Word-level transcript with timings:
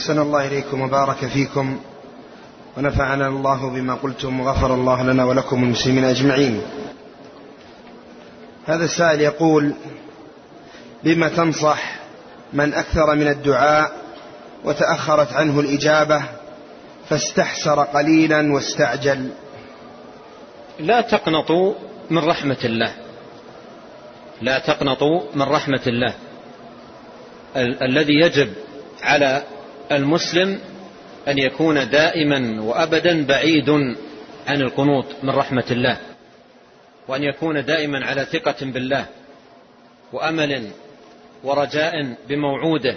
أحسن 0.00 0.18
الله 0.18 0.46
إليكم 0.46 0.80
وبارك 0.80 1.26
فيكم 1.26 1.80
ونفعنا 2.76 3.26
الله 3.28 3.70
بما 3.70 3.94
قلتم 3.94 4.40
وغفر 4.40 4.74
الله 4.74 5.02
لنا 5.02 5.24
ولكم 5.24 5.62
المسلمين 5.64 6.04
أجمعين. 6.04 6.62
هذا 8.66 8.84
السائل 8.84 9.20
يقول 9.20 9.72
بما 11.04 11.28
تنصح 11.28 11.82
من 12.52 12.74
أكثر 12.74 13.14
من 13.14 13.28
الدعاء 13.28 13.92
وتأخرت 14.64 15.32
عنه 15.32 15.60
الإجابة 15.60 16.22
فاستحسر 17.08 17.80
قليلا 17.84 18.52
واستعجل. 18.52 19.30
لا 20.78 21.00
تقنطوا 21.00 21.74
من 22.10 22.18
رحمة 22.18 22.58
الله. 22.64 22.92
لا 24.42 24.58
تقنطوا 24.58 25.20
من 25.34 25.42
رحمة 25.42 25.82
الله. 25.86 26.14
ال- 27.56 27.82
الذي 27.82 28.14
يجب 28.20 28.52
على 29.02 29.42
المسلم 29.92 30.60
أن 31.28 31.38
يكون 31.38 31.90
دائما 31.90 32.62
وأبدا 32.62 33.26
بعيد 33.26 33.70
عن 34.46 34.60
القنوط 34.60 35.06
من 35.22 35.30
رحمة 35.30 35.64
الله 35.70 35.98
وأن 37.08 37.22
يكون 37.22 37.64
دائما 37.64 38.06
على 38.06 38.24
ثقة 38.24 38.56
بالله 38.66 39.06
وأمل 40.12 40.70
ورجاء 41.44 42.16
بموعوده 42.28 42.96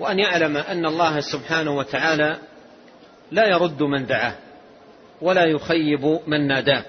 وأن 0.00 0.18
يعلم 0.18 0.56
أن 0.56 0.86
الله 0.86 1.20
سبحانه 1.20 1.76
وتعالى 1.76 2.38
لا 3.30 3.46
يرد 3.46 3.82
من 3.82 4.06
دعاه 4.06 4.34
ولا 5.20 5.44
يخيب 5.44 6.18
من 6.26 6.46
ناداه 6.46 6.84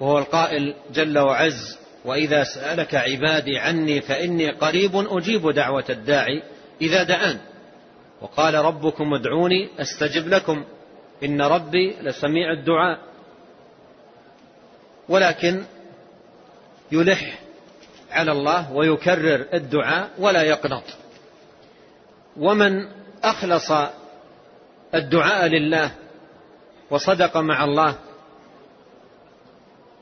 وهو 0.00 0.18
القائل 0.18 0.74
جل 0.92 1.18
وعز 1.18 1.78
وإذا 2.04 2.44
سألك 2.44 2.94
عبادي 2.94 3.58
عني 3.58 4.00
فإني 4.00 4.50
قريب 4.50 4.90
أجيب 4.94 5.50
دعوة 5.50 5.84
الداعي 5.90 6.42
إذا 6.80 7.02
دعان. 7.02 7.38
وقال 8.20 8.54
ربكم 8.54 9.14
ادعوني 9.14 9.68
أستجب 9.78 10.28
لكم. 10.28 10.64
إن 11.24 11.42
ربي 11.42 11.96
لسميع 12.02 12.52
الدعاء. 12.52 12.98
ولكن 15.08 15.64
يلح 16.92 17.38
على 18.10 18.32
الله 18.32 18.72
ويكرر 18.72 19.46
الدعاء 19.54 20.10
ولا 20.18 20.42
يقنط. 20.42 20.84
ومن 22.36 22.88
أخلص 23.24 23.72
الدعاء 24.94 25.46
لله 25.46 25.90
وصدق 26.90 27.36
مع 27.36 27.64
الله 27.64 27.94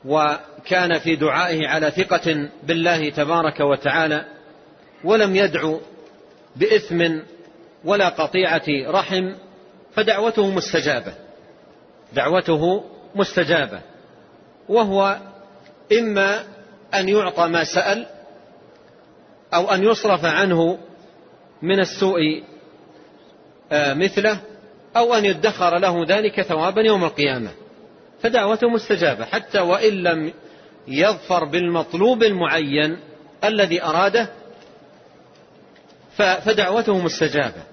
وكان 0.05 0.99
في 0.99 1.15
دعائه 1.15 1.67
على 1.67 1.91
ثقة 1.91 2.49
بالله 2.63 3.09
تبارك 3.09 3.59
وتعالى 3.59 4.25
ولم 5.03 5.35
يدعو 5.35 5.81
بإثم 6.55 7.19
ولا 7.85 8.09
قطيعة 8.09 8.65
رحم 8.87 9.33
فدعوته 9.95 10.51
مستجابة. 10.51 11.13
دعوته 12.13 12.83
مستجابة. 13.15 13.81
وهو 14.69 15.17
إما 15.99 16.43
أن 16.93 17.09
يعطى 17.09 17.47
ما 17.47 17.63
سأل 17.63 18.05
أو 19.53 19.71
أن 19.71 19.83
يصرف 19.83 20.25
عنه 20.25 20.77
من 21.61 21.79
السوء 21.79 22.43
مثله 23.71 24.39
أو 24.97 25.13
أن 25.13 25.25
يدخر 25.25 25.77
له 25.77 26.05
ذلك 26.07 26.41
ثوابا 26.41 26.81
يوم 26.81 27.03
القيامة. 27.03 27.49
فدعوته 28.21 28.69
مستجابة. 28.69 29.25
حتى 29.25 29.59
وإن 29.59 29.93
لم 29.93 30.33
يظفر 30.87 31.43
بالمطلوب 31.43 32.23
المعين 32.23 32.99
الذي 33.43 33.83
أراده 33.83 34.29
فدعوته 36.21 36.97
مستجابة 36.97 37.63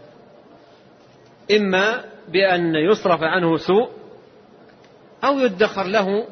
إما 1.51 2.05
بأن 2.29 2.75
يصرف 2.75 3.23
عنه 3.23 3.57
سوء 3.57 3.91
أو 5.25 5.39
يدخر 5.39 5.85
له 5.85 6.27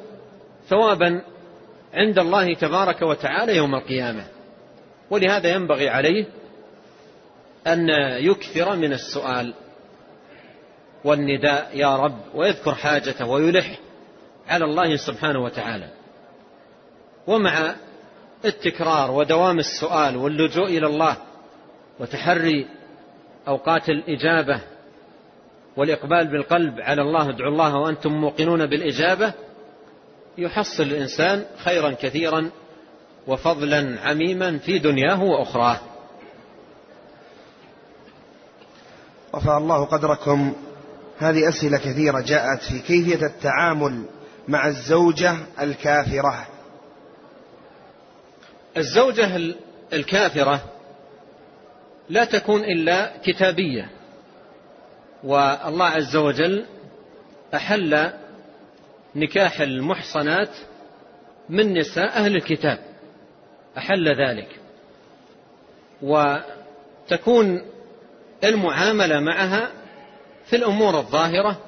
ثوابا 0.69 1.22
عند 1.94 2.19
الله 2.19 2.55
تبارك 2.55 3.03
وتعالى 3.03 3.56
يوم 3.56 3.75
القيامة. 3.75 4.25
ولهذا 5.11 5.49
ينبغي 5.49 5.89
عليه 5.89 6.27
أن 7.66 7.89
يكثر 8.19 8.77
من 8.77 8.93
السؤال 8.93 9.55
والنداء 11.05 11.71
يا 11.75 11.97
رب 11.97 12.19
ويذكر 12.34 12.75
حاجته 12.75 13.27
ويلح 13.27 13.78
على 14.49 14.65
الله 14.65 14.97
سبحانه 14.97 15.43
وتعالى. 15.44 15.89
ومع 17.27 17.75
التكرار 18.44 19.10
ودوام 19.10 19.59
السؤال 19.59 20.16
واللجوء 20.16 20.66
إلى 20.66 20.87
الله 20.87 21.16
وتحري 22.00 22.66
أوقات 23.49 23.88
الإجابة 23.88 24.60
والإقبال 25.77 26.27
بالقلب 26.27 26.81
على 26.81 27.03
الله 27.03 27.31
ادعوا 27.31 27.50
الله 27.50 27.77
وأنتم 27.77 28.12
موقنون 28.12 28.66
بالإجابة 28.66 29.32
يحصل 30.38 30.83
الإنسان 30.83 31.44
خيرا 31.65 31.91
كثيرا 31.91 32.50
وفضلا 33.27 34.00
عميما 34.00 34.59
في 34.59 34.78
دنياه 34.78 35.22
وأخراه. 35.22 35.81
رفع 39.34 39.59
الله 39.59 39.84
قدركم. 39.84 40.54
هذه 41.19 41.49
أسئلة 41.49 41.78
كثيرة 41.78 42.21
جاءت 42.21 42.62
في 42.62 42.78
كيفية 42.78 43.27
التعامل 43.27 44.04
مع 44.49 44.66
الزوجة 44.66 45.37
الكافرة. 45.60 46.47
الزوجة 48.77 49.54
الكافرة 49.93 50.74
لا 52.09 52.25
تكون 52.25 52.65
إلا 52.65 53.12
كتابية. 53.25 53.91
والله 55.25 55.84
عز 55.84 56.16
وجل 56.16 56.65
أحل 57.54 58.10
نكاح 59.16 59.60
المحصنات 59.60 60.50
من 61.48 61.78
نساء 61.78 62.09
أهل 62.09 62.37
الكتاب. 62.37 62.78
أحل 63.78 64.09
ذلك. 64.09 64.48
وتكون 66.03 67.62
المعاملة 68.44 69.21
معها 69.21 69.71
في 70.47 70.56
الأمور 70.56 70.98
الظاهرة 70.98 71.60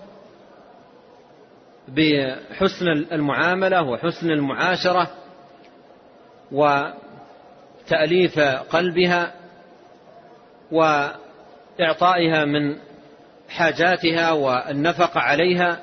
بحسن 1.89 2.89
المعاملة 2.89 3.83
وحسن 3.83 4.31
المعاشرة 4.31 5.11
وتأليف 6.53 8.39
قلبها 8.71 9.35
وإعطائها 10.73 12.45
من 12.45 12.77
حاجاتها 13.49 14.33
والنفقة 14.33 15.21
عليها 15.21 15.83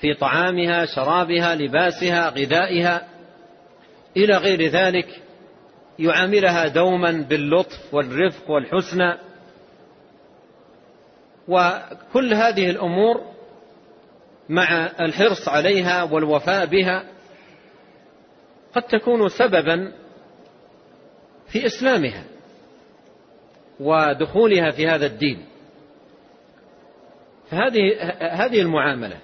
في 0.00 0.14
طعامها 0.14 0.84
شرابها 0.84 1.54
لباسها 1.54 2.28
غذائها. 2.28 3.08
إلى 4.16 4.36
غير 4.36 4.62
ذلك 4.62 5.22
يعاملها 5.98 6.68
دوما 6.68 7.26
باللطف 7.28 7.94
والرفق 7.94 8.50
والحسنى. 8.50 9.14
وكل 11.48 12.34
هذه 12.34 12.70
الأمور 12.70 13.20
مع 14.48 14.90
الحرص 15.00 15.48
عليها 15.48 16.02
والوفاء 16.02 16.66
بها 16.66 17.04
قد 18.74 18.82
تكون 18.82 19.28
سببا 19.28 19.92
في 21.48 21.66
إسلامها. 21.66 22.24
ودخولها 23.80 24.70
في 24.70 24.88
هذا 24.88 25.06
الدين. 25.06 25.44
فهذه 27.50 28.00
هذه 28.20 28.60
المعاملة 28.60 29.16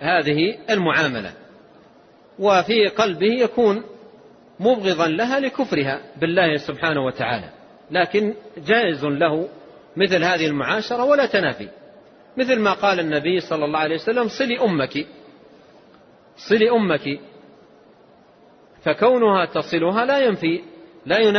هذه 0.00 0.58
المعاملة. 0.70 1.32
وفي 2.38 2.88
قلبه 2.88 3.42
يكون 3.42 3.84
مبغضا 4.60 5.08
لها 5.08 5.40
لكفرها 5.40 6.00
بالله 6.20 6.56
سبحانه 6.56 7.04
وتعالى. 7.04 7.50
لكن 7.90 8.34
جائز 8.58 9.04
له 9.04 9.48
مثل 9.96 10.24
هذه 10.24 10.46
المعاشرة 10.46 11.04
ولا 11.04 11.26
تنافي. 11.26 11.68
مثل 12.36 12.58
ما 12.58 12.72
قال 12.72 13.00
النبي 13.00 13.40
صلى 13.40 13.64
الله 13.64 13.78
عليه 13.78 13.94
وسلم 13.94 14.28
صلي 14.28 14.60
أمك 14.60 15.06
صلي 16.36 16.70
أمك. 16.70 17.20
فكونها 18.84 19.44
تصلها 19.44 20.04
لا 20.04 20.18
ينفي 20.18 20.60
لا 21.06 21.18
ينافي 21.18 21.30